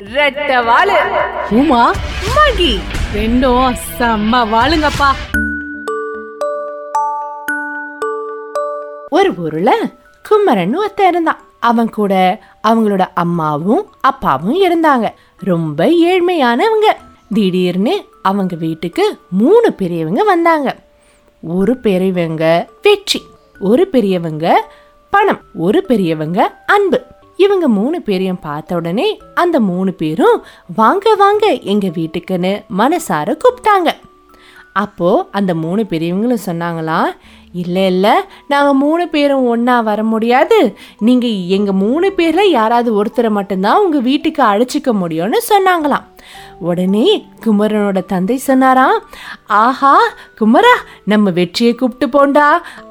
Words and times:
ரெட்ட 0.00 0.64
வாழு 0.64 0.98
உமா? 1.50 1.92
மகி. 2.36 2.80
ரெண்டும் 3.14 3.74
செம்ம 3.98 4.48
வாளுங்கப்பா. 4.48 5.08
ஒரு 9.08 9.34
ஊர்ல 9.36 9.76
குமரன் 10.22 10.76
ஒருத்தன் 10.76 11.08
இருந்தான். 11.08 11.40
அவன் 11.58 11.90
கூட 11.90 12.42
அவங்களோட 12.68 13.06
அம்மாவும் 13.14 13.86
அப்பாவும் 14.00 14.62
இருந்தாங்க. 14.62 15.08
ரொம்ப 15.38 15.84
ஏழ்மையானவங்க. 15.84 16.92
திடீர்னு 17.34 18.04
அவங்க 18.22 18.56
வீட்டுக்கு 18.56 19.18
மூணு 19.30 19.72
பெரியவங்க 19.72 20.22
வந்தாங்க. 20.22 20.76
ஒரு 21.42 21.76
பெரியவங்க 21.76 22.68
வெற்றி 22.82 23.22
ஒரு 23.58 23.86
பெரியவங்க 23.86 24.70
பணம் 25.10 25.40
ஒரு 25.54 25.84
பெரியவங்க 25.84 26.62
அன்பு. 26.66 27.02
இவங்க 27.36 27.68
மூணு 27.68 28.02
பேரையும் 28.02 28.40
பார்த்த 28.40 28.74
உடனே 28.74 29.18
அந்த 29.34 29.60
மூணு 29.60 29.92
பேரும் 29.92 30.42
வாங்க 30.76 31.14
வாங்க 31.14 31.52
எங்க 31.52 31.88
வீட்டுக்குன்னு 31.88 32.62
மனசார 32.78 33.36
கூப்பிட்டாங்க. 33.36 33.96
அப்போது 34.72 35.26
அந்த 35.30 35.54
மூணு 35.54 35.82
பெரியவங்களும் 35.88 36.46
சொன்னாங்களாம் 36.46 37.10
இல்லை 37.52 37.86
இல்லை 37.86 38.12
நாங்கள் 38.48 38.78
மூணு 38.82 39.08
பேரும் 39.08 39.46
ஒன்றா 39.46 39.80
வர 39.80 40.02
முடியாது. 40.02 40.76
நீங்கள் 40.98 41.40
எங்கள் 41.56 41.74
மூணு 41.74 42.12
பேரில் 42.12 42.50
யாராவது 42.50 42.90
ஒருத்தரை 42.98 43.30
மட்டும்தான் 43.30 43.82
உங்கள் 43.84 44.02
வீட்டுக்கு 44.02 44.42
அழைச்சிக்க 44.42 44.92
முடியும்னு 45.02 45.40
சொன்னாங்களாம். 45.48 46.06
உடனே 46.58 47.06
குமரனோட 47.44 48.04
தந்தை 48.04 48.36
சொன்னாராம் 48.36 49.02
ஆஹா 49.46 49.96
குமரா 50.40 50.74
நம்ம 51.04 51.30
வெற்றியை 51.30 51.74
கூப்பிட்டு 51.74 52.08
போண்டா. 52.16 52.48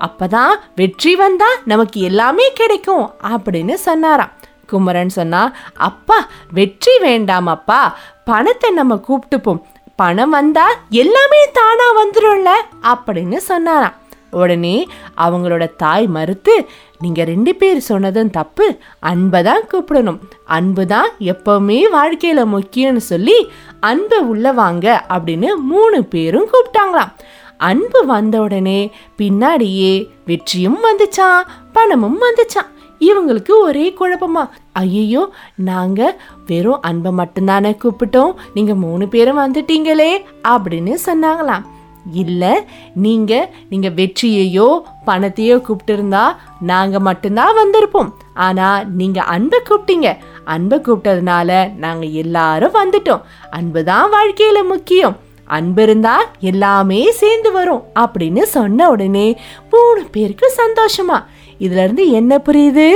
அப்பதான் 0.08 0.54
வெற்றி 0.76 1.16
வந்தா 1.16 1.50
நமக்கு 1.66 2.02
எல்லாமே 2.02 2.48
கிடைக்கும் 2.54 3.14
அப்படின்னு 3.32 3.74
சொன்னாராம். 3.74 4.34
குமரன் 4.68 5.10
சொன்னா 5.10 5.54
அப்பா 5.74 6.18
வெற்றி 6.52 7.00
வேண்டாம் 7.00 7.48
அப்பா. 7.48 7.98
பணத்தை 8.24 8.70
நம்ம 8.72 8.96
கூப்பிட்டுப்போம். 9.08 9.62
பணம் 10.00 10.30
வந்தா 10.30 10.66
எல்லாமே 10.90 11.40
தானா 11.54 11.88
வந்துரும்ல? 12.00 12.52
அப்படின்னு 12.84 13.38
சொன்னாராம். 13.50 13.96
உடனே 14.32 14.88
அவங்களோட 15.18 15.64
தாய் 15.76 16.08
மறுத்து 16.08 16.56
நீங்க 17.00 17.24
ரெண்டு 17.24 17.56
பேர் 17.56 17.80
சொன்னதும் 17.80 18.30
தப்பு. 18.30 18.66
அன்பை 19.00 19.44
தான் 19.44 19.66
கூப்பிடணும். 19.72 20.20
அன்பு 20.46 20.86
தான் 20.86 21.10
எப்பவுமே 21.20 21.80
வாழ்க்கையில 21.98 22.44
முக்கியம்னு 22.56 23.04
சொல்லி 23.12 23.38
அன்பை 23.80 24.20
உள்ள 24.32 24.52
வாங்க 24.52 24.88
அப்படின்னு 25.10 25.50
மூணு 25.72 26.04
பேரும் 26.04 26.50
கூப்பிட்டாங்களாம். 26.52 27.14
அன்பு 27.58 28.06
வந்த 28.06 28.36
உடனே 28.42 28.80
பின்னாடியே 29.18 29.94
வெற்றியும் 30.26 30.80
வந்துச்சான் 30.84 31.42
பணமும் 31.74 32.20
வந்துச்சான் 32.22 32.70
இவங்களுக்கு 33.00 33.52
ஒரே 33.62 33.96
குழப்பமா? 34.00 34.50
ஐயோ 34.72 35.30
நாங்க 35.56 36.22
வெறும் 36.46 36.82
அன்பை 36.82 37.12
மட்டும்தானே 37.12 37.78
கூப்பிட்டோம். 37.78 38.34
நீங்க 38.54 38.76
மூணு 38.76 39.08
பேரும் 39.08 39.38
வந்துட்டீங்களே 39.38 40.12
அப்படின்னு 40.48 40.98
சொன்னாங்களாம். 41.06 41.66
இல்ல 42.12 42.66
நீங்க 42.96 43.54
நீங்க 43.70 43.90
வெற்றியையோ 43.90 44.82
பணத்தையோ 45.06 45.62
கூப்பிட்டு 45.62 45.94
இருந்தா 45.94 46.40
நாங்க 46.60 47.00
மட்டும்தான் 47.00 47.56
வந்திருப்போம். 47.56 48.12
ஆனா 48.34 48.84
நீங்க 48.84 49.22
அன்பை 49.22 49.60
கூப்பிட்டீங்க. 49.70 50.18
அன்பை 50.46 50.80
கூப்பிட்டதுனால 50.80 51.76
நாங்க 51.76 52.06
எல்லாரும் 52.06 52.74
வந்துட்டோம். 52.74 53.22
அன்பு 53.52 53.84
தான் 53.84 54.12
வாழ்க்கையில 54.12 54.68
முக்கியம். 54.68 55.18
அன்பு 55.46 55.84
இருந்தா 55.84 56.26
எல்லாமே 56.40 57.12
சேர்ந்து 57.12 57.52
வரும் 57.52 57.84
அப்படின்னு 58.00 58.42
சொன்ன 58.42 58.90
உடனே 58.90 59.40
மூணு 59.72 60.04
பேருக்கு 60.12 60.54
சந்தோஷமா. 60.58 61.24
இதுல 61.60 61.84
இருந்து 61.84 62.10
என்ன 62.10 62.38
புரியுது? 62.38 62.88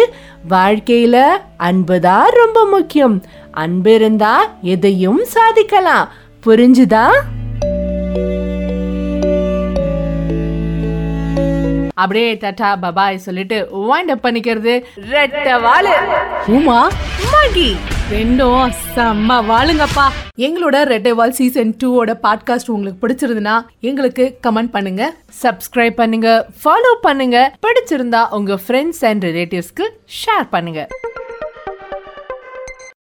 வாழ்க்கையில 0.50 1.18
அன்பு 1.58 2.00
தான் 2.00 2.30
ரொம்ப 2.30 2.66
முக்கியம். 2.66 3.24
அன்பு 3.52 3.94
இருந்தா 3.94 4.34
எதையும் 4.62 5.24
சாதிக்கலாம். 5.26 6.10
புரிஞ்சுதா? 6.46 7.06
அப்படியே 11.96 12.34
டாட்டா 12.34 12.70
பபாய் 12.82 13.16
சொல்லிட்டு 13.16 13.58
வைண்ட் 13.74 14.12
அப் 14.14 14.26
பண்ணிக்கிறது 14.26 14.84
ரெட்ட 15.12 15.62
வாழு 15.62 15.94
உமா? 16.48 16.90
மகி 17.34 17.70
ரெண்டும் 18.12 18.72
செம்ம 18.96 19.38
வாழுங்கப்பா 19.50 20.06
எங்களோட 20.38 20.78
ரெட்டைவால் 20.84 21.30
சீசன் 21.30 21.76
டூவோட 21.84 22.12
பாட்காஸ்ட் 22.24 22.70
உங்களுக்கு 22.70 23.08
பிடிச்சிருந்துன்னா 23.08 23.66
எங்களுக்கு 23.80 24.38
கமெண்ட் 24.44 24.72
பண்ணுங்க 24.72 25.14
சப்ஸ்கிரைப் 25.44 25.96
பண்ணுங்க 25.96 26.48
ஃபாலோ 26.64 26.92
பண்ணுங்க. 27.02 27.58
பிடிச்சிருந்தா 27.62 28.30
உங்க 28.30 28.60
ஃப்ரெண்ட்ஸ் 28.68 29.06
அண்ட் 29.06 29.24
ரிலேட்டிவ்ஸ்க்கு 29.24 29.88
ஷேர் 30.26 30.48
பண்ணுங்க. 30.50 30.88